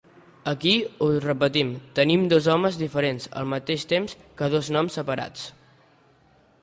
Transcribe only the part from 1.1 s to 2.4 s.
repetim, tenim